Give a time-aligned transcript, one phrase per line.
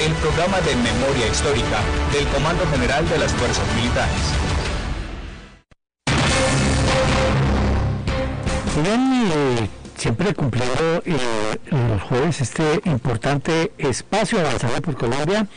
[0.00, 1.80] el programa de memoria histórica
[2.12, 4.14] del Comando General de las Fuerzas Militares.
[8.80, 11.16] Bien, siempre cumpliendo eh,
[11.70, 15.48] los jueves este importante espacio avanzado por Colombia.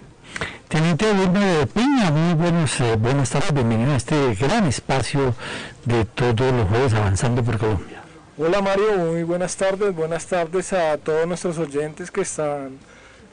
[0.69, 5.35] Teniente de Piña, muy buenos, eh, buenas tardes, bienvenido a este gran espacio
[5.85, 8.03] de todos los jueves avanzando por Colombia.
[8.39, 12.79] Hola Mario, muy buenas tardes, buenas tardes a todos nuestros oyentes que están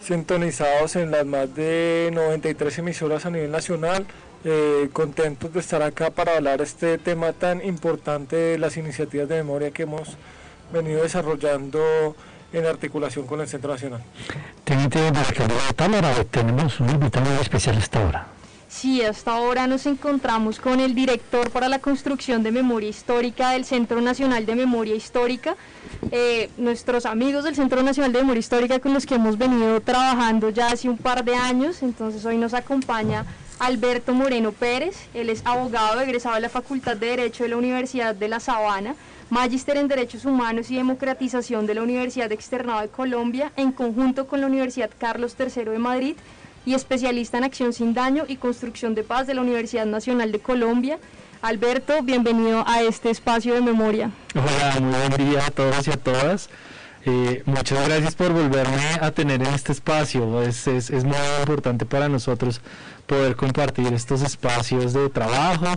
[0.06, 4.06] sintonizados en las más de 93 emisoras a nivel nacional.
[4.44, 9.38] Eh, contentos de estar acá para hablar este tema tan importante de las iniciativas de
[9.38, 10.18] memoria que hemos
[10.72, 12.16] venido desarrollando
[12.54, 14.04] en articulación con el Centro Nacional.
[14.64, 18.35] Teniente Margarita tenemos un invitado especial esta hora.
[18.76, 23.64] Sí, hasta ahora nos encontramos con el director para la construcción de memoria histórica del
[23.64, 25.56] Centro Nacional de Memoria Histórica,
[26.12, 30.50] eh, nuestros amigos del Centro Nacional de Memoria Histórica con los que hemos venido trabajando
[30.50, 33.26] ya hace un par de años, entonces hoy nos acompaña
[33.60, 38.14] Alberto Moreno Pérez, él es abogado egresado de la Facultad de Derecho de la Universidad
[38.14, 38.96] de La Sabana,
[39.30, 44.42] magíster en Derechos Humanos y Democratización de la Universidad Externado de Colombia, en conjunto con
[44.42, 46.16] la Universidad Carlos III de Madrid,
[46.66, 50.40] y especialista en acción sin daño y construcción de paz de la Universidad Nacional de
[50.40, 50.98] Colombia.
[51.42, 54.10] Alberto, bienvenido a este espacio de memoria.
[54.34, 56.50] Hola, muy buen día a todos y a todas.
[57.06, 60.42] Eh, muchas gracias por volverme a tener en este espacio.
[60.42, 62.62] Es, es, es, muy importante para nosotros
[63.06, 65.68] poder compartir estos espacios de trabajo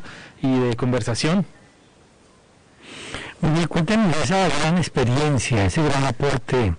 [0.40, 1.44] y de conversación.
[3.40, 6.74] Muy bien, esa gran experiencia, ese gran aporte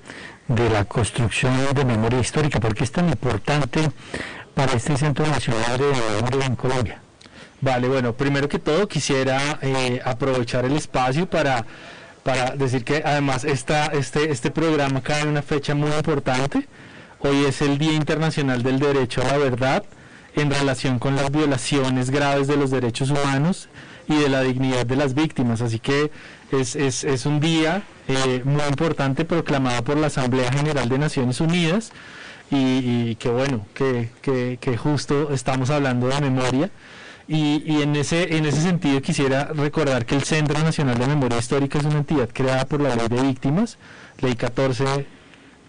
[0.49, 3.91] de la construcción de memoria histórica, porque es tan importante
[4.55, 7.01] para este Centro Nacional de Memoria en Colombia.
[7.61, 11.65] Vale, bueno, primero que todo quisiera eh, aprovechar el espacio para,
[12.23, 16.67] para decir que además esta, este, este programa cae en una fecha muy importante.
[17.19, 19.83] Hoy es el Día Internacional del Derecho a la Verdad
[20.35, 23.69] en relación con las violaciones graves de los derechos humanos
[24.07, 25.61] y de la dignidad de las víctimas.
[25.61, 26.11] Así que
[26.51, 31.41] es, es, es un día eh, muy importante proclamado por la Asamblea General de Naciones
[31.41, 31.91] Unidas
[32.51, 36.71] y, que bueno, que, que, justo estamos hablando de memoria.
[37.27, 41.37] Y, y, en, ese, en ese sentido quisiera recordar que el Centro Nacional de Memoria
[41.37, 43.77] Histórica es una entidad creada por la Ley de Víctimas,
[44.19, 45.05] Ley 14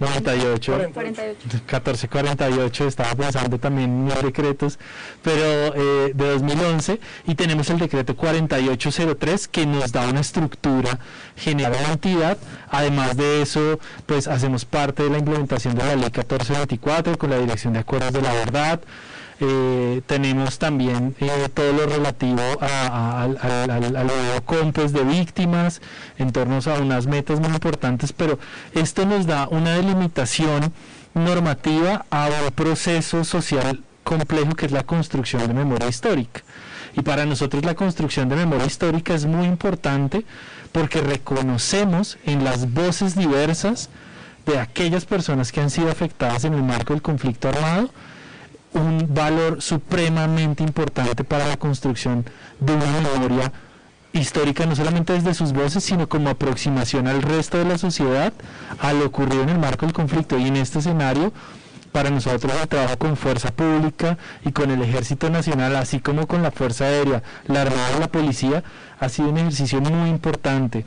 [0.00, 4.78] 98, 1448, estaba pensando también en los decretos,
[5.22, 10.98] pero eh, de 2011, y tenemos el decreto 4803 que nos da una estructura
[11.36, 12.38] general de la entidad.
[12.70, 17.38] Además de eso, pues hacemos parte de la implementación de la ley 1424 con la
[17.38, 18.80] Dirección de Acuerdos de la Verdad.
[20.06, 23.36] Tenemos también eh, todo lo relativo al
[24.06, 25.80] nuevo compes de víctimas,
[26.18, 28.38] en torno a unas metas muy importantes, pero
[28.74, 30.72] esto nos da una delimitación
[31.14, 36.42] normativa a un proceso social complejo que es la construcción de memoria histórica.
[36.94, 40.24] Y para nosotros la construcción de memoria histórica es muy importante
[40.72, 43.88] porque reconocemos en las voces diversas
[44.44, 47.90] de aquellas personas que han sido afectadas en el marco del conflicto armado,
[48.72, 52.24] un valor supremamente importante para la construcción
[52.60, 53.52] de una memoria
[54.12, 58.32] histórica, no solamente desde sus voces, sino como aproximación al resto de la sociedad
[58.80, 60.38] a lo ocurrido en el marco del conflicto.
[60.38, 61.32] Y en este escenario,
[61.92, 66.42] para nosotros el trabajo con Fuerza Pública y con el Ejército Nacional, así como con
[66.42, 68.62] la Fuerza Aérea, la Armada la Policía,
[68.98, 70.84] ha sido un ejercicio muy importante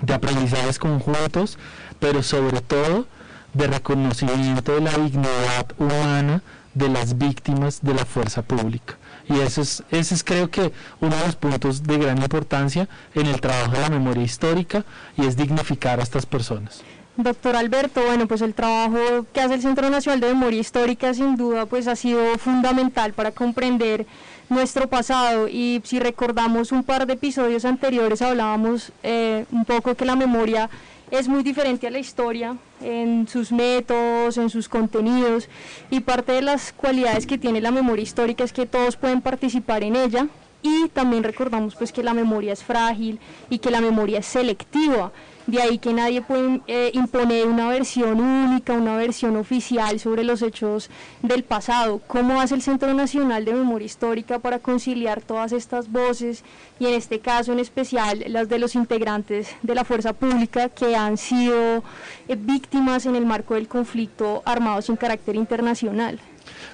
[0.00, 1.58] de aprendizajes conjuntos,
[2.00, 3.06] pero sobre todo
[3.52, 6.42] de reconocimiento de la dignidad humana
[6.74, 8.96] de las víctimas de la fuerza pública.
[9.28, 13.26] Y eso es, ese es creo que uno de los puntos de gran importancia en
[13.26, 14.84] el trabajo de la memoria histórica
[15.16, 16.82] y es dignificar a estas personas.
[17.16, 21.36] Doctor Alberto, bueno, pues el trabajo que hace el Centro Nacional de Memoria Histórica sin
[21.36, 24.04] duda pues ha sido fundamental para comprender
[24.48, 30.04] nuestro pasado y si recordamos un par de episodios anteriores hablábamos eh, un poco que
[30.04, 30.68] la memoria
[31.10, 35.48] es muy diferente a la historia en sus métodos, en sus contenidos
[35.90, 39.82] y parte de las cualidades que tiene la memoria histórica es que todos pueden participar
[39.82, 40.28] en ella
[40.62, 43.20] y también recordamos pues que la memoria es frágil
[43.50, 45.12] y que la memoria es selectiva.
[45.46, 50.40] De ahí que nadie puede eh, imponer una versión única, una versión oficial sobre los
[50.40, 50.88] hechos
[51.22, 52.00] del pasado.
[52.06, 56.44] ¿Cómo hace el Centro Nacional de Memoria Histórica para conciliar todas estas voces
[56.78, 60.96] y en este caso en especial las de los integrantes de la fuerza pública que
[60.96, 61.84] han sido
[62.28, 66.20] eh, víctimas en el marco del conflicto armado sin carácter internacional?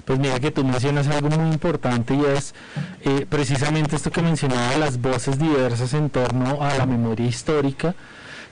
[0.05, 2.55] Pues mira que tú mencionas algo muy importante y es
[3.01, 7.95] eh, precisamente esto que mencionaba, las voces diversas en torno a la memoria histórica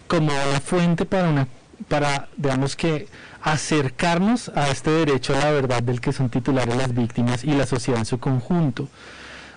[0.09, 1.47] como una fuente para una
[1.87, 3.07] para digamos que
[3.41, 7.65] acercarnos a este derecho a la verdad del que son titulares las víctimas y la
[7.65, 8.89] sociedad en su conjunto.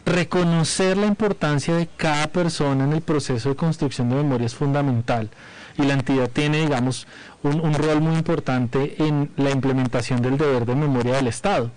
[0.07, 5.31] Reconocer la importancia de cada persona en el proceso de construcción de memoria es fundamental
[5.77, 7.09] y la entidad tiene, digamos,
[7.43, 11.73] un, un rol muy importante en la implementación del deber de memoria del Estado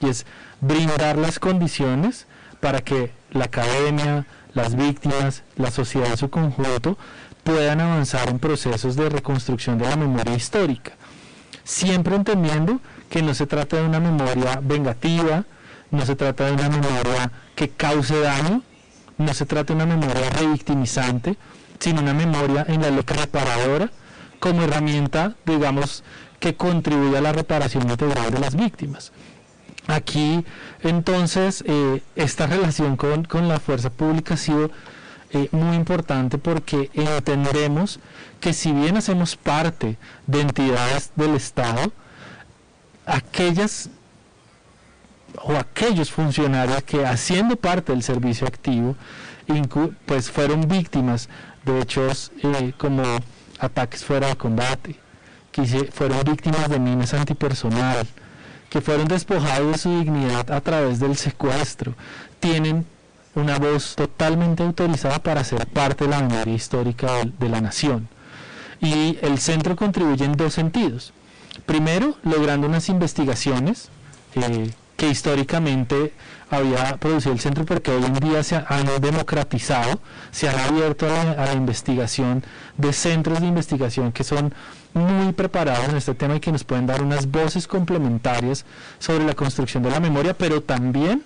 [0.00, 0.26] y es
[0.60, 2.26] brindar las condiciones
[2.60, 6.96] para que la academia, las víctimas, la sociedad en su conjunto
[7.44, 10.92] puedan avanzar en procesos de reconstrucción de la memoria histórica,
[11.62, 12.80] siempre entendiendo
[13.10, 15.44] que no se trata de una memoria vengativa,
[15.90, 18.62] no se trata de una memoria que cause daño,
[19.18, 21.36] no se trata de una memoria revictimizante,
[21.78, 23.90] sino una memoria en la loca reparadora
[24.40, 26.02] como herramienta, digamos,
[26.40, 29.12] que contribuye a la reparación integral de las víctimas.
[29.88, 30.44] Aquí,
[30.82, 34.70] entonces, eh, esta relación con, con la fuerza pública ha sido
[35.30, 38.00] eh, muy importante porque entendemos
[38.40, 39.96] que si bien hacemos parte
[40.26, 41.92] de entidades del Estado,
[43.06, 43.90] aquellas
[45.42, 48.96] o aquellos funcionarios que haciendo parte del servicio activo,
[50.06, 51.28] pues fueron víctimas
[51.64, 53.02] de hechos eh, como
[53.58, 54.96] ataques fuera de combate,
[55.92, 58.06] fueron víctimas de minas antipersonal,
[58.76, 61.94] que fueron despojados de su dignidad a través del secuestro,
[62.40, 62.84] tienen
[63.34, 68.06] una voz totalmente autorizada para ser parte de la memoria histórica de, la nación.
[68.82, 71.14] Y el centro contribuye en dos sentidos.
[71.64, 73.88] Primero, logrando unas investigaciones
[74.34, 76.12] eh, que históricamente
[76.50, 80.00] había producido el centro porque hoy en día se han democratizado,
[80.32, 82.44] se han abierto a la, investigación
[82.76, 84.54] de centros de investigación que son
[84.96, 88.64] muy preparados en este tema y que nos pueden dar unas voces complementarias
[88.98, 91.22] sobre la construcción de la memoria, pero también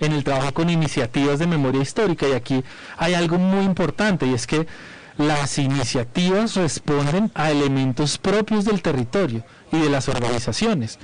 [0.00, 2.26] en el trabajo con iniciativas de memoria histórica.
[2.26, 2.64] Y aquí
[2.96, 4.66] hay algo muy importante y es que
[5.18, 10.98] las iniciativas responden a elementos propios del territorio y de las organizaciones.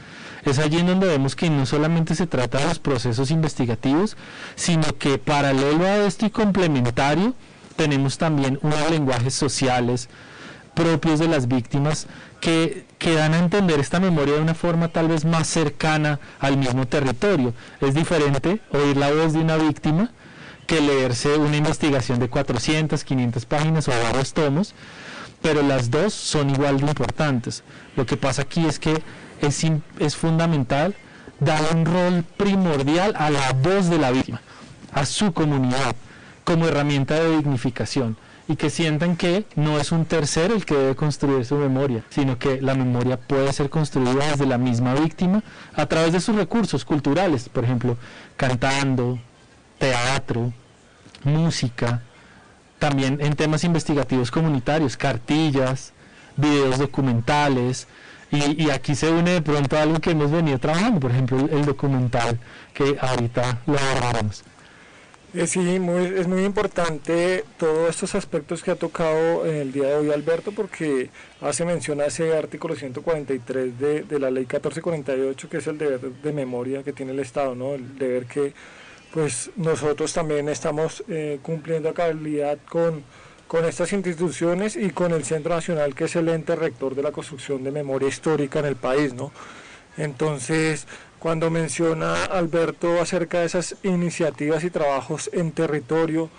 [0.45, 4.17] Es allí en donde vemos que no solamente se trata de los procesos investigativos,
[4.57, 7.35] sino que paralelo a esto y complementario,
[7.77, 10.09] tenemos también unos lenguajes sociales
[10.75, 12.07] propios de las víctimas
[12.41, 16.87] que, dan a entender esta memoria de una forma tal vez más cercana al mismo
[16.87, 17.55] territorio.
[17.81, 20.11] Es diferente oír la voz de una víctima
[20.67, 24.75] que leerse una investigación de 400, 500 páginas o varios tomos,
[25.43, 27.63] pero las dos son igual de importantes.
[27.97, 29.03] Lo que pasa aquí es que
[29.41, 29.67] es,
[29.99, 30.95] es fundamental
[31.41, 34.41] dar un rol primordial a la voz de la víctima,
[34.93, 35.97] a su comunidad,
[36.45, 38.17] como herramienta de dignificación
[38.51, 42.37] y que sientan que no es un tercero el que debe construir su memoria, sino
[42.37, 46.85] que la memoria puede ser construida desde la misma víctima a través de sus recursos
[46.85, 47.97] culturales, por ejemplo,
[48.37, 49.21] cantando,
[49.79, 50.53] teatro,
[51.23, 52.03] música,
[52.81, 55.93] también en temas investigativos comunitarios, cartillas,
[56.37, 57.87] videos documentales,
[58.33, 62.39] y, aquí se une de pronto algo que hemos venido trabajando, por ejemplo, el, documental
[62.75, 64.43] que ahorita lo agarramos.
[65.33, 69.95] Eh, sí, es muy importante todos estos aspectos que ha tocado en el día de
[69.95, 71.09] hoy Alberto, porque
[71.41, 76.01] hace mención a ese artículo 143 de, de la ley 1448, que es el deber
[76.01, 77.75] de memoria que tiene el Estado, ¿no?
[77.75, 78.55] el deber que
[79.13, 83.05] pues nosotros también estamos eh, cumpliendo a cabalidad con,
[83.47, 87.13] con estas instituciones y con el Centro Nacional, que es el ente rector de la
[87.13, 89.15] construcción de memoria histórica en el país.
[89.15, 89.31] ¿no?
[89.97, 90.87] Entonces,
[91.21, 96.31] cuando menciona Alberto acerca de esas iniciativas y trabajos en territorio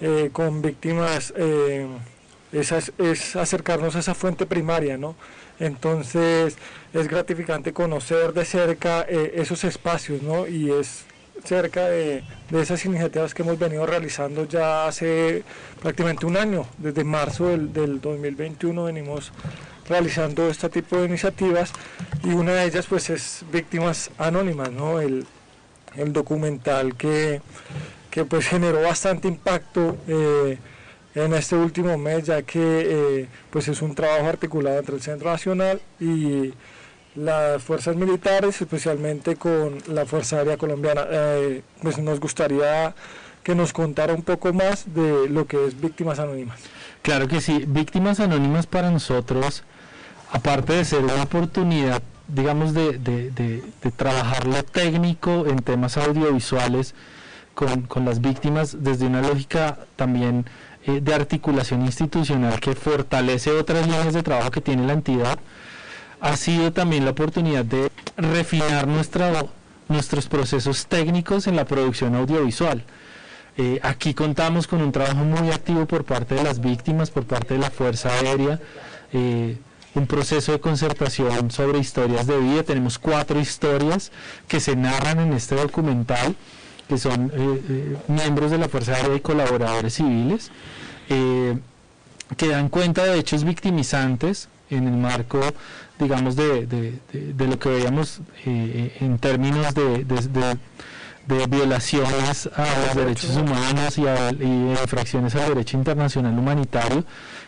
[0.00, 1.86] eh, con víctimas, eh,
[2.52, 5.16] es, acercarnos a esa fuente primaria, ¿no?
[5.58, 6.56] Entonces
[6.92, 10.46] es gratificante conocer de cerca eh, esos espacios, ¿no?
[10.46, 11.04] Y es
[11.44, 12.22] cerca de,
[12.52, 15.42] esas iniciativas que hemos venido realizando ya hace
[15.80, 19.32] prácticamente un año, desde marzo del, del 2021 venimos
[19.90, 21.72] realizando este tipo de iniciativas
[22.22, 25.00] y una de ellas pues es Víctimas Anónimas, ¿no?
[25.00, 25.26] el,
[26.06, 27.42] documental que,
[28.10, 30.56] que, pues generó bastante impacto eh,
[31.16, 35.28] en este último mes, ya que eh, pues es un trabajo articulado entre el Centro
[35.28, 36.54] Nacional y
[37.16, 41.06] las fuerzas militares, especialmente con la Fuerza Aérea Colombiana.
[41.10, 42.94] Eh, pues nos gustaría
[43.42, 46.60] que nos contara un poco más de lo que es Víctimas Anónimas.
[47.02, 49.64] Claro que sí, Víctimas Anónimas para nosotros,
[50.32, 53.62] aparte de ser una oportunidad, digamos, de, de,
[53.96, 56.94] trabajar lo técnico en temas audiovisuales
[57.54, 60.46] con, con las víctimas desde una lógica también
[60.86, 65.38] eh, de articulación institucional que fortalece otras líneas de trabajo que tiene la entidad,
[66.20, 72.82] ha sido también la oportunidad de refinar nuestros procesos técnicos en la producción audiovisual.
[73.58, 77.54] Eh, aquí contamos con un trabajo muy activo por parte de las víctimas, por parte
[77.54, 78.58] de la Fuerza Aérea,
[79.12, 79.58] eh,
[79.94, 82.62] un proceso de concertación sobre historias de vida.
[82.62, 84.12] Tenemos cuatro historias
[84.48, 86.36] que se narran en este documental,
[86.88, 90.50] que son eh, miembros de la Fuerza Aérea y colaboradores civiles,
[91.08, 95.40] que dan cuenta de hechos victimizantes en el marco
[96.00, 100.58] digamos, de, de, lo que veíamos eh, en términos de,
[101.48, 107.04] violaciones a los derechos humanos y, a, infracciones al derecho internacional humanitario,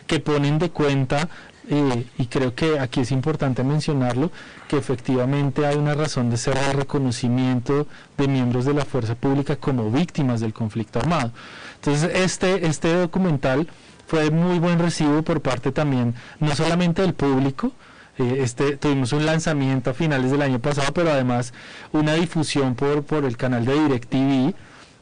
[0.07, 1.27] que ponen de cuenta
[1.69, 4.31] eh, y creo que aquí es importante mencionarlo,
[4.67, 9.55] que efectivamente hay una razón de ser el reconocimiento de miembros de la fuerza pública
[9.55, 11.31] como víctimas del conflicto armado.
[11.75, 13.67] Entonces, este, este documental
[14.07, 17.71] fue muy buen recibo por parte también, no solamente del público,
[18.17, 21.53] eh, este, tuvimos un lanzamiento a finales del año pasado, pero además
[21.91, 24.53] una difusión por, por el canal de DirecTV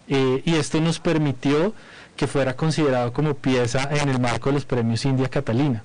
[0.08, 1.74] eh, y esto nos permitió
[2.16, 5.84] que fuera considerado como pieza en el marco de los premios India Catalina.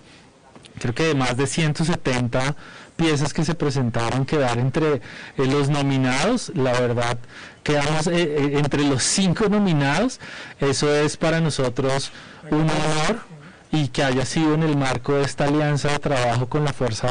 [0.78, 2.54] Creo que de más de 170
[2.96, 5.00] piezas que se presentaron quedar entre eh,
[5.36, 7.18] los nominados, la verdad
[7.62, 10.20] quedamos entre los cinco nominados,
[10.60, 12.12] eso es para nosotros
[12.50, 13.35] un honor
[13.72, 17.08] y que haya sido en el marco de esta alianza de trabajo con la fuerza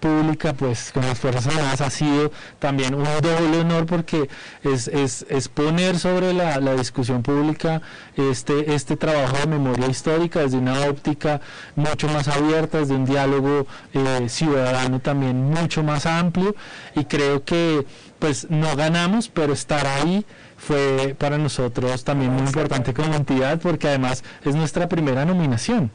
[0.00, 4.28] pública, pues con las Fuerzas Armadas ha sido también un doble honor porque
[4.62, 7.80] es, es, es poner sobre la, la, discusión pública
[8.16, 11.40] este, este trabajo de memoria histórica desde una óptica
[11.76, 16.54] mucho más abierta, desde un diálogo eh, ciudadano también mucho más amplio
[16.94, 17.86] y creo que
[18.18, 20.24] pues no ganamos, pero estar ahí
[20.64, 25.90] fue para nosotros también muy importante como entidad porque además es nuestra primera nominación.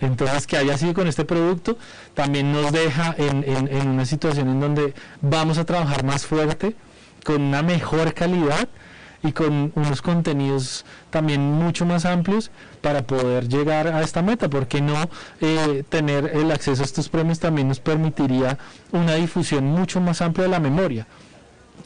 [0.00, 1.76] Entonces, que haya sido con este producto
[2.14, 6.74] también nos deja en, una situación en donde vamos a trabajar más fuerte,
[7.24, 8.68] con una mejor calidad
[9.22, 12.50] y con unos contenidos también mucho más amplios
[12.80, 15.08] para poder llegar a esta meta, porque no
[15.40, 18.58] eh, tener el acceso a estos premios también nos permitiría
[18.90, 21.06] una difusión mucho más amplia de la memoria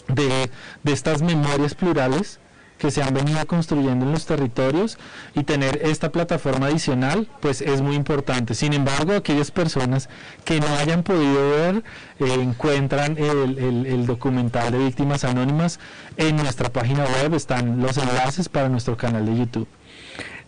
[0.09, 0.51] de,
[0.85, 2.41] estas memorias plurales
[2.79, 4.99] que se han venido construyendo en los territorios
[5.35, 8.55] y tener esta plataforma adicional pues es muy importante.
[8.55, 10.11] Sin embargo, aquellas personas
[10.45, 11.85] que no hayan podido ver
[12.21, 15.81] eh, encuentran el, documental de víctimas anónimas
[16.19, 19.69] en nuestra página web, están los enlaces para nuestro canal de YouTube.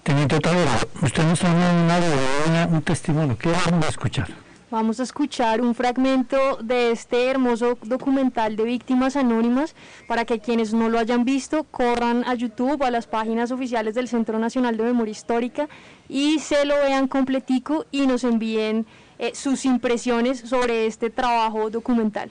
[0.03, 4.48] Teniente usted nos ha un testimonio, ¿qué vamos a escuchar?
[4.71, 9.75] Vamos a escuchar un fragmento de este hermoso documental de víctimas anónimas
[10.07, 14.09] para que quienes no lo hayan visto corran a YouTube, a las páginas oficiales del
[14.09, 15.71] Centro Nacional de Memoria Histórica
[16.07, 18.85] y se lo vean completico y nos envíen
[19.19, 22.31] eh, sus impresiones sobre este trabajo documental.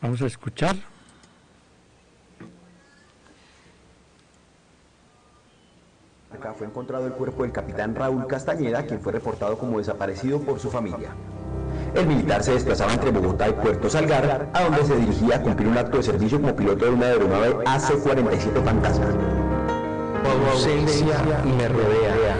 [0.00, 0.76] Vamos a escuchar.
[6.38, 10.60] Acá fue encontrado el cuerpo del capitán Raúl Castañeda, quien fue reportado como desaparecido por
[10.60, 11.08] su familia.
[11.96, 15.66] El militar se desplazaba entre Bogotá y Puerto Salgar, a donde se dirigía a cumplir
[15.66, 19.06] un acto de servicio como piloto de una aeronave AC-47 Fantasma.
[20.22, 22.36] Tu ausencia me rodea,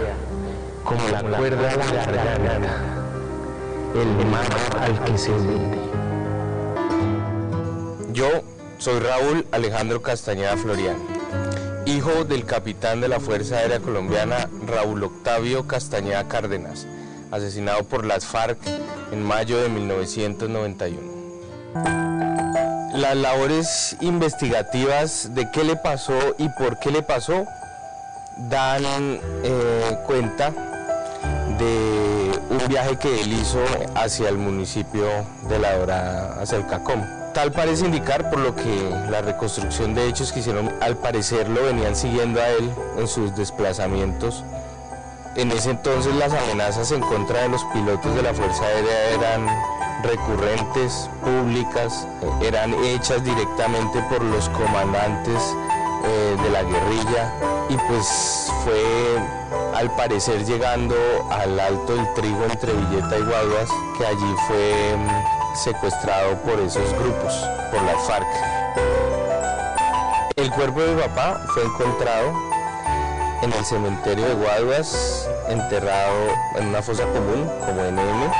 [0.85, 2.77] como la cuerda de la garganta,
[3.95, 4.47] el mar
[4.79, 5.77] al que se hunde.
[8.13, 8.29] Yo
[8.77, 11.18] soy Raúl Alejandro Castañeda Floriano
[11.89, 16.85] hijo del capitán de la Fuerza Aérea Colombiana Raúl Octavio Castañeda Cárdenas,
[17.31, 18.59] asesinado por las FARC
[19.11, 21.01] en mayo de 1991.
[22.93, 27.45] Las labores investigativas de qué le pasó y por qué le pasó
[28.49, 28.83] dan
[29.43, 30.51] eh, cuenta
[31.57, 33.63] de un viaje que él hizo
[33.95, 35.07] hacia el municipio
[35.49, 37.18] de La Dorada, hacia el.
[37.33, 41.63] Tal parece indicar por lo que la reconstrucción de hechos que hicieron al parecer lo
[41.63, 44.43] venían siguiendo a él en sus desplazamientos.
[45.35, 49.47] En ese entonces las amenazas en contra de los pilotos de la Fuerza Aérea eran
[50.03, 52.07] recurrentes, públicas,
[52.41, 55.55] eran hechas directamente por los comandantes
[56.05, 57.33] eh, de la guerrilla
[57.69, 59.19] y pues fue
[59.75, 60.95] al parecer llegando
[61.29, 66.93] al Alto del Trigo entre Villeta y Guaduas que allí fue mm, secuestrado por esos
[66.93, 67.33] grupos,
[67.71, 68.27] por la FARC.
[70.35, 72.33] El cuerpo de mi papá fue encontrado
[73.41, 78.31] en el cementerio de Guaduas, enterrado en una fosa común como NM.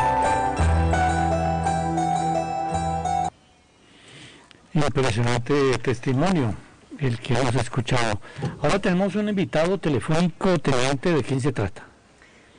[4.73, 6.55] Impresionante testimonio
[6.99, 8.21] el que hemos escuchado.
[8.61, 11.83] Ahora tenemos un invitado telefónico, teniente, ¿de quién se trata?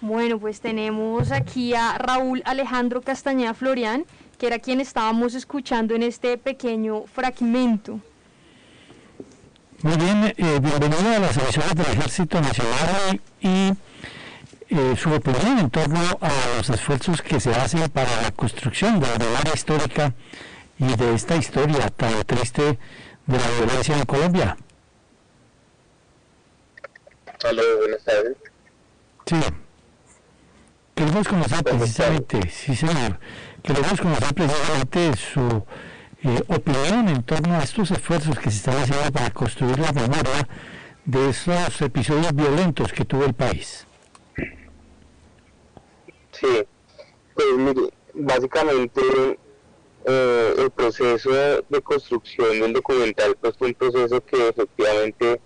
[0.03, 4.07] Bueno, pues tenemos aquí a Raúl Alejandro Castañeda Florian,
[4.41, 8.01] que era quien estábamos escuchando en este pequeño fragmento.
[9.83, 13.73] Muy bien, eh, bienvenido a las emisiones del Ejército Nacional y
[14.71, 19.09] eh, su opinión en torno a los esfuerzos que se hacen para la construcción de
[19.09, 20.15] la memoria histórica
[20.79, 22.79] y de esta historia tan triste
[23.27, 24.57] de la violencia en Colombia.
[27.45, 28.37] Hola, buenas tardes.
[29.27, 29.37] Sí.
[30.95, 33.19] Queremos conocer precisamente, sí señor,
[33.63, 35.65] queremos conocer precisamente su
[36.23, 40.49] eh, opinión en torno a estos esfuerzos que se están haciendo para construir la memoria
[41.05, 43.87] de esos episodios violentos que tuvo el país.
[46.33, 46.67] Sí,
[47.35, 49.01] pues mire, básicamente
[50.05, 55.41] eh, el proceso de construcción del documental pues fue un proceso que efectivamente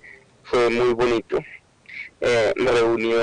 [0.45, 1.39] fue muy bonito.
[2.21, 3.19] Eh, reunió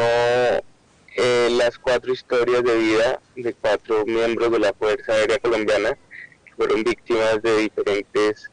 [1.15, 5.97] eh, las cuatro historias de vida de cuatro miembros de la Fuerza Aérea Colombiana
[6.45, 8.49] que fueron víctimas de diferentes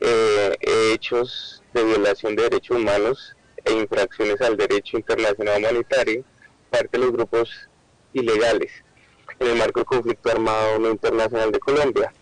[0.00, 0.56] eh,
[0.92, 6.24] hechos de violación de derechos humanos e infracciones al derecho internacional humanitario,
[6.70, 7.50] parte de los grupos
[8.14, 8.72] ilegales
[9.38, 12.12] en el marco del conflicto armado no internacional de Colombia.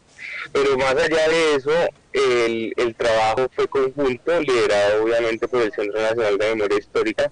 [0.53, 1.71] Pero más allá de eso,
[2.13, 7.31] el, el trabajo fue conjunto, liderado obviamente por el Centro Nacional de Memoria Histórica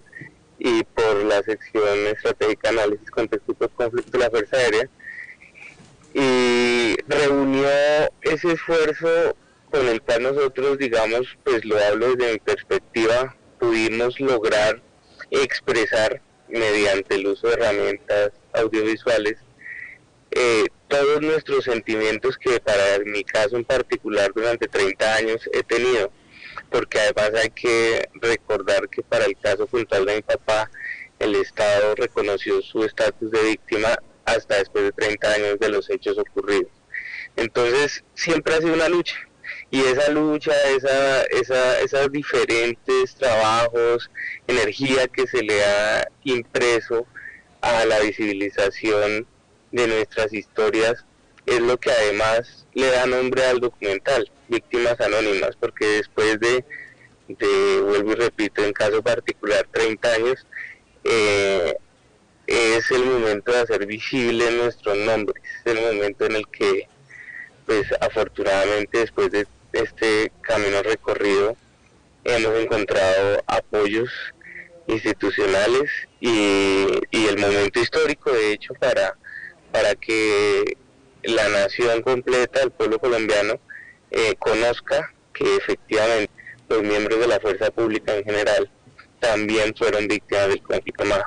[0.58, 4.88] y por la sección estratégica análisis contexto conflicto de la Fuerza Aérea.
[6.14, 7.68] Y reunió
[8.23, 9.37] ese esfuerzo
[9.70, 14.81] con el cual nosotros digamos pues lo hablo desde mi perspectiva pudimos lograr
[15.31, 19.38] expresar mediante el uso de herramientas audiovisuales
[20.37, 26.11] eh, todos nuestros sentimientos que para mi caso en particular durante 30 años he tenido,
[26.70, 30.70] porque además hay que recordar que para el caso puntual de mi papá,
[31.18, 36.18] el Estado reconoció su estatus de víctima hasta después de 30 años de los hechos
[36.18, 36.70] ocurridos.
[37.37, 39.16] Entonces, siempre ha sido una lucha.
[39.70, 44.11] Y esa lucha, esa, esa, esos diferentes trabajos,
[44.46, 47.07] energía que se le ha impreso
[47.61, 49.27] a la visibilización
[49.72, 51.05] de nuestras historias
[51.46, 56.64] es lo que además le da nombre al documental, Víctimas Anónimas, porque después de,
[57.28, 60.46] de vuelvo y repito, en caso particular 30 años,
[61.04, 61.76] eh,
[62.46, 66.88] es el momento de hacer visible nuestros nombres, es el momento en el que,
[67.66, 71.57] pues afortunadamente después de este camino recorrido,
[72.24, 74.11] hemos encontrado apoyos
[74.87, 79.16] institucionales y, y el momento histórico, de hecho, para
[79.74, 80.76] para que
[81.24, 83.54] la nación completa, el pueblo colombiano,
[84.10, 86.32] eh, conozca que efectivamente
[86.68, 88.70] los miembros de la fuerza pública en general
[89.20, 91.24] también fueron víctimas del conflicto armado.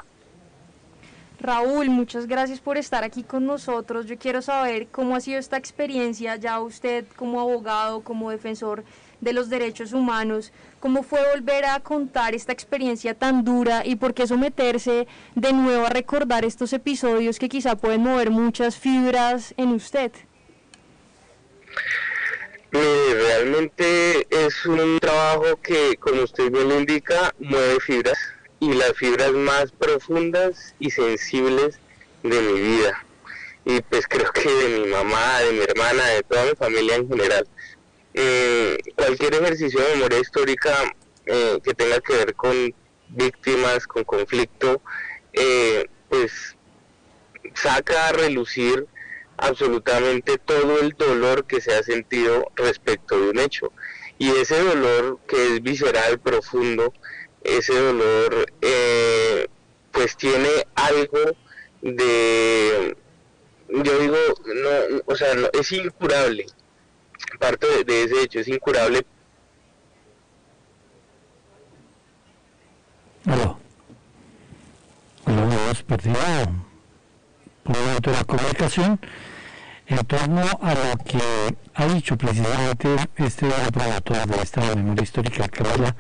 [1.40, 4.08] Raúl, muchas gracias por estar aquí con nosotros.
[4.08, 8.84] Yo quiero saber cómo ha sido esta experiencia, ya usted como abogado, como defensor
[9.22, 14.14] de los derechos humanos, cómo fue volver a contar esta experiencia tan dura y por
[14.14, 19.70] qué someterse de nuevo a recordar estos episodios que quizá pueden mover muchas fibras en
[19.70, 20.12] usted.
[22.72, 28.18] realmente es un trabajo que, como usted bien lo indica, mueve fibras
[28.60, 31.80] y las fibras más profundas y sensibles
[32.24, 33.06] de mi vida.
[33.66, 37.10] Y pues creo que de mi mamá, de mi hermana, de toda mi familia en
[37.10, 37.48] general
[38.20, 40.74] eh, cualquier ejercicio de memoria histórica
[41.28, 42.74] eh, que tenga que ver con
[43.10, 44.82] víctimas, con conflicto,
[45.34, 46.56] eh, pues
[47.54, 48.88] saca a relucir
[49.38, 53.72] absolutamente todo el dolor que se ha sentido respecto de un hecho.
[54.18, 56.92] Y ese dolor que es visceral, profundo,
[57.44, 59.48] ese dolor eh,
[59.92, 61.38] pues tiene algo
[61.84, 62.98] de,
[63.70, 64.18] yo digo,
[64.56, 66.48] no, o sea, no, es incurable
[67.38, 69.06] parte de, ese hecho es incurable.
[73.26, 73.60] Aló.
[75.26, 76.16] hemos perdido
[77.64, 79.00] momento la comunicación
[79.88, 81.20] en torno a lo que
[81.76, 85.96] ha dicho precisamente este promotor de esta memoria histórica que habla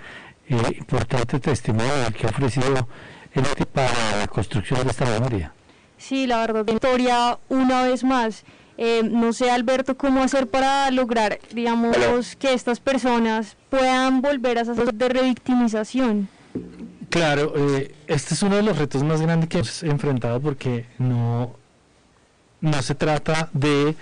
[0.49, 2.87] eh, importante testimonio que ha ofrecido
[3.33, 5.53] el para la construcción de esta memoria.
[5.97, 8.43] Sí, la verdad, historia una vez más.
[8.77, 11.97] Eh, no sé, Alberto, cómo hacer para lograr, digamos,
[12.37, 16.29] que estas personas puedan volver a esas de revictimización.
[17.09, 21.55] Claro, eh, este es uno de los retos más grandes que hemos enfrentado porque no,
[22.61, 23.95] no se trata de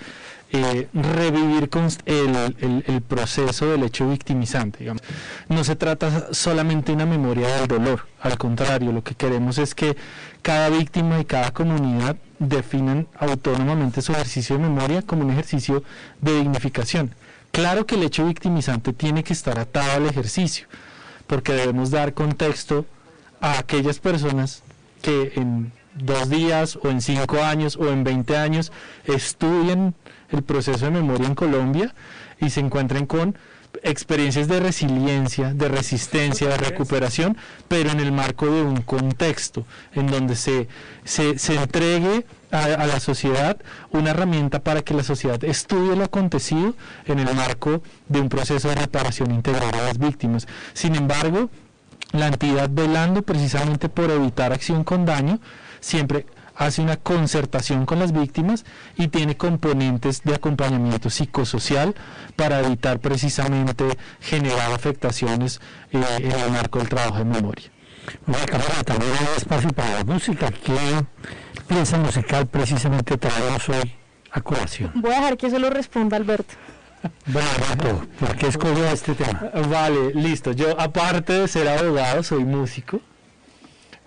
[0.51, 1.69] eh, revivir
[2.05, 4.79] el, el, proceso del hecho victimizante.
[4.79, 5.01] Digamos.
[5.49, 9.75] No se trata solamente de una memoria del dolor, al contrario, lo que queremos es
[9.75, 9.95] que
[10.45, 15.83] cada víctima y cada comunidad definan autónomamente su ejercicio de memoria como un ejercicio
[16.21, 17.15] de dignificación.
[17.49, 20.67] Claro que el hecho victimizante tiene que estar atado al ejercicio,
[21.25, 22.85] porque debemos dar contexto
[23.41, 24.61] a aquellas personas
[25.01, 28.71] que en dos días o en cinco años o en 20 años
[29.05, 29.95] estudien
[30.29, 31.95] el proceso de memoria en Colombia
[32.39, 33.35] y se encuentren con
[33.83, 40.07] experiencias de resiliencia, de resistencia, de recuperación, pero en el marco de un contexto en
[40.07, 40.67] donde se,
[41.03, 43.57] se, se entregue a, a, la sociedad
[43.91, 48.69] una herramienta para que la sociedad estudie lo acontecido en el marco de un proceso
[48.69, 50.47] de reparación integral a las víctimas.
[50.73, 51.49] Sin embargo,
[52.11, 55.39] la entidad velando precisamente por evitar acción con daño,
[55.79, 56.25] siempre
[56.55, 58.65] hace una concertación con las víctimas
[58.95, 61.95] y tiene componentes de acompañamiento psicosocial
[62.35, 65.59] para evitar precisamente generar afectaciones
[65.91, 67.69] eh, en el marco del trabajo de memoria.
[68.25, 70.51] Bueno, Camila, también hay espacio para la música.
[70.51, 70.77] ¿Qué
[71.67, 73.93] piensa musical precisamente traemos hoy
[74.31, 74.91] a colación?
[74.95, 76.53] Voy a dejar que eso lo responda Alberto.
[77.27, 79.51] Bueno, Alberto, ¿por qué escogió este tema?
[79.69, 80.53] Vale, listo.
[80.53, 82.99] Yo, aparte de ser abogado, soy músico.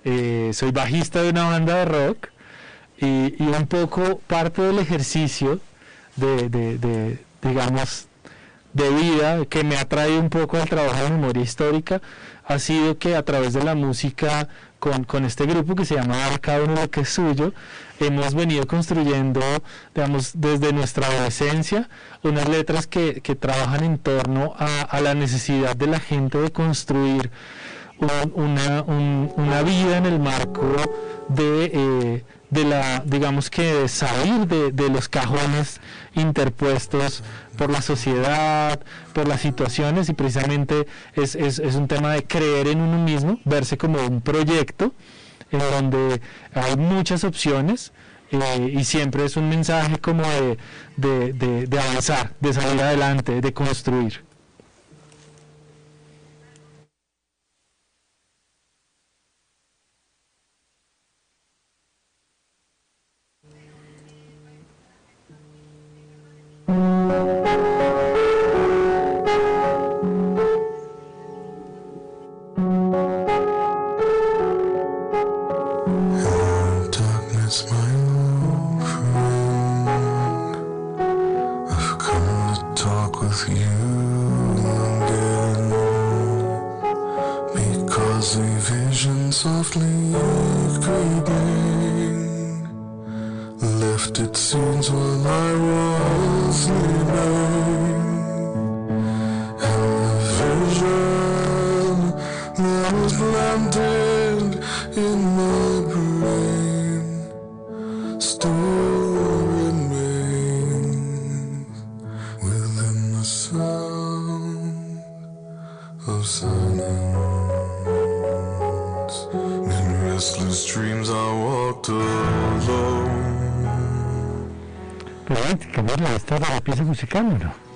[0.04, 2.28] Eh, soy bajista de una banda de rock
[3.00, 5.60] y, un poco parte del ejercicio
[6.16, 8.06] de, digamos,
[8.72, 12.00] de vida que me ha traído un poco al trabajo de memoria histórica
[12.44, 16.16] ha sido que a través de la música con, con este grupo que se llama
[16.40, 17.52] Cada uno lo que es suyo,
[18.00, 19.40] hemos venido construyendo,
[19.94, 21.88] digamos, desde nuestra adolescencia,
[22.22, 26.50] unas letras que, que trabajan en torno a, a, la necesidad de la gente de
[26.50, 27.30] construir
[28.34, 30.74] una, una, vida en el marco
[31.28, 31.70] de...
[31.74, 35.80] Eh, de la, digamos que de salir de, de, los cajones
[36.14, 37.22] interpuestos
[37.56, 38.80] por la sociedad,
[39.12, 43.38] por las situaciones y precisamente es, es, es, un tema de creer en uno mismo,
[43.44, 44.94] verse como un proyecto
[45.50, 46.20] en donde
[46.54, 47.92] hay muchas opciones
[48.30, 50.58] eh, y siempre es un mensaje como de,
[50.96, 54.27] de, de, de avanzar, de salir adelante, de construir.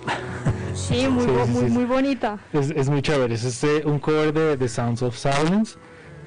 [0.74, 2.38] Sí, muy, muy, muy, bonita.
[2.52, 3.34] Es, es, muy chévere.
[3.34, 5.76] Es este, un cover de, The Sounds of Silence.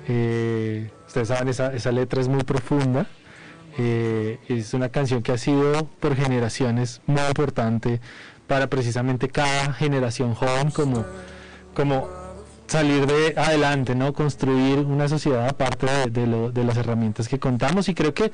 [0.07, 3.07] Eh, ustedes saben, esa, esa, letra es muy profunda.
[3.79, 7.99] Eh, es una canción que ha sido por generaciones muy importante
[8.45, 11.05] para precisamente cada generación joven como,
[11.75, 12.07] como
[12.67, 14.13] salir de adelante, ¿no?
[14.13, 18.31] Construir una sociedad aparte de, de, lo, de las herramientas que contamos y creo que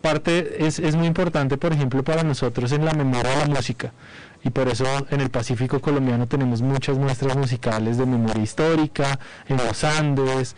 [0.00, 3.92] parte es, es muy importante, por ejemplo, para nosotros en la memoria de la música.
[4.44, 9.56] Y por eso en el Pacífico colombiano tenemos muchas muestras musicales de memoria histórica, en
[9.56, 10.54] los Andes,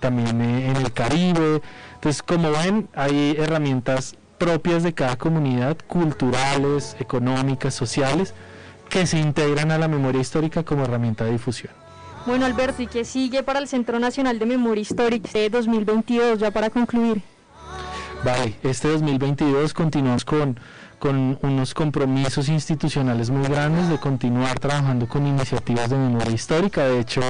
[0.00, 1.62] también en el Caribe.
[1.94, 8.34] Entonces, como ven, hay herramientas propias de cada comunidad, culturales, económicas, sociales,
[8.88, 11.72] que se integran a la memoria histórica como herramienta de difusión.
[12.26, 16.50] Bueno, Alberto, ¿y qué sigue para el Centro Nacional de Memoria Histórica de 2022, ya
[16.50, 17.22] para concluir?
[18.24, 20.58] Vale, este 2022 continuamos con,
[20.98, 26.84] con unos compromisos institucionales muy grandes de continuar trabajando con iniciativas de memoria histórica.
[26.84, 27.22] De hecho,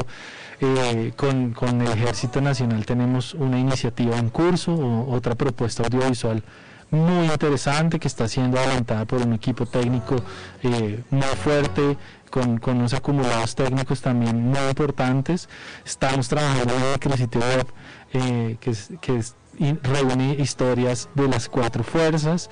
[0.60, 6.42] eh, con, con, el Ejército Nacional tenemos una iniciativa en curso, o, otra propuesta audiovisual
[6.90, 10.16] muy interesante que está siendo adelantada por un equipo técnico
[10.62, 11.96] eh, muy fuerte,
[12.30, 15.48] con, con, unos acumulados técnicos también muy importantes.
[15.84, 17.66] Estamos trabajando en la Crecity Web,
[18.12, 19.22] eh, que, que
[19.82, 22.48] reúne historias de las cuatro fuerzas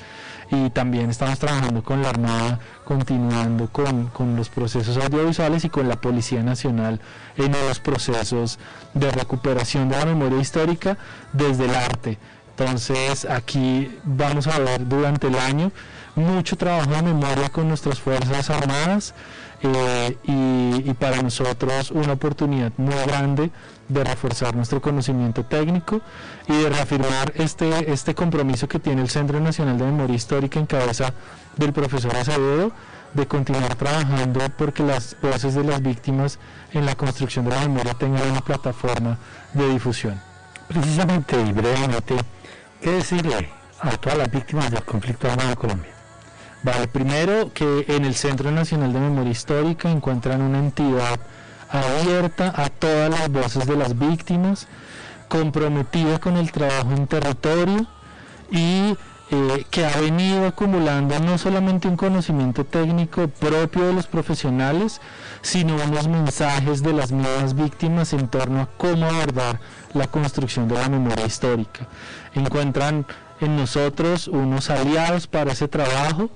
[0.51, 5.89] y también estamos trabajando con la Armada, continuando con, con, los procesos audiovisuales y con
[5.89, 7.01] la Policía Nacional
[7.37, 8.59] en los procesos
[8.95, 10.99] de recuperación de la memoria histórica
[11.33, 12.19] desde el arte.
[12.59, 15.73] Entonces aquí vamos a ver durante el año
[16.15, 19.13] mucho trabajo de memoria con nuestras Fuerzas Armadas
[19.61, 23.51] eh, y, y, para nosotros una oportunidad muy grande
[23.89, 26.01] de reforzar nuestro conocimiento técnico
[26.49, 30.65] y de reafirmar este, este compromiso que tiene el Centro Nacional de Memoria Histórica en
[30.67, 31.13] cabeza
[31.57, 32.73] del profesor Acevedo
[33.13, 36.39] de continuar trabajando porque las voces de las víctimas
[36.73, 39.19] en la construcción de la memoria tengan una plataforma
[39.53, 40.19] de difusión.
[40.69, 42.17] Precisamente y brevemente,
[42.87, 43.49] ¿qué decirle
[43.81, 45.91] a todas las víctimas del conflicto armado en Colombia?
[46.63, 51.19] Vale, primero que en el Centro Nacional de Memoria Histórica encuentran una entidad
[51.69, 54.69] abierta a todas las voces de las víctimas,
[55.27, 57.89] comprometida con el trabajo en territorio
[58.53, 58.97] y
[59.31, 65.01] eh, que ha venido acumulando no solamente un conocimiento técnico propio de los profesionales,
[65.43, 69.59] sino unos mensajes de las mismas víctimas en torno a cómo abordar
[69.95, 71.89] la construcción de la memoria histórica.
[72.35, 73.05] Encuentran
[73.41, 76.31] en nosotros unos aliados para ese trabajo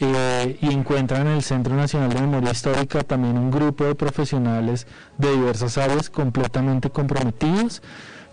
[0.00, 4.86] eh, y encuentran en el Centro Nacional de Memoria Histórica también un grupo de profesionales
[5.16, 7.80] de diversas áreas completamente comprometidos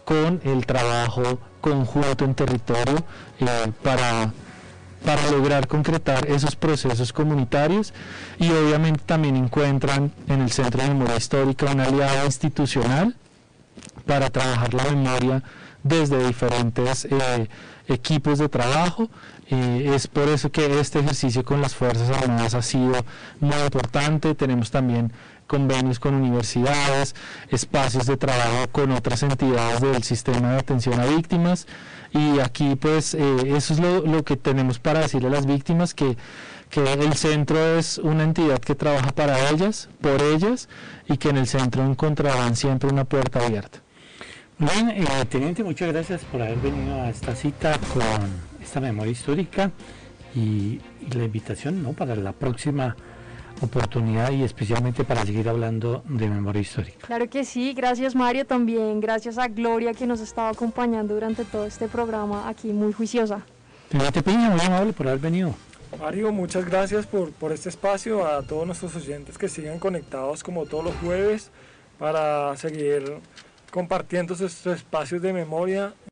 [0.04, 2.98] con el trabajo conjunto en territorio
[3.40, 4.34] eh, para,
[5.06, 7.94] para lograr concretar esos procesos comunitarios
[8.40, 13.16] y obviamente también encuentran en el Centro de Memoria Histórica un aliado institucional
[14.06, 15.44] para trabajar la memoria
[15.84, 17.48] desde diferentes eh,
[17.88, 19.10] equipos de trabajo.
[19.52, 22.96] Eh, es por eso que este ejercicio con las Fuerzas Armadas ha sido
[23.42, 24.34] muy importante.
[24.34, 25.12] Tenemos también
[25.46, 27.14] convenios con universidades,
[27.50, 31.68] espacios de trabajo con otras entidades del sistema de atención a víctimas
[32.14, 36.16] y aquí pues eh, eso es lo, que tenemos para decirle a las víctimas que,
[36.70, 40.70] que el centro es una entidad que trabaja para ellas, por ellas
[41.10, 43.80] y que en el centro encontrarán siempre una puerta abierta.
[44.58, 49.72] Bien, eh, teniente, muchas gracias por haber venido a esta cita con esta memoria histórica
[50.36, 51.94] y, y la invitación ¿no?
[51.94, 52.96] para la próxima
[53.62, 57.06] oportunidad y especialmente para seguir hablando de memoria histórica.
[57.06, 61.66] Claro que sí, gracias Mario también, gracias a Gloria que nos estaba acompañando durante todo
[61.66, 63.42] este programa aquí, muy juiciosa.
[63.90, 65.54] Teniente Piña, muy amable por haber venido.
[66.00, 70.66] Mario, muchas gracias por, por este espacio, a todos nuestros oyentes que sigan conectados como
[70.66, 71.52] todos los jueves
[72.00, 73.18] para seguir
[73.70, 75.94] compartiendo sus espacios de memoria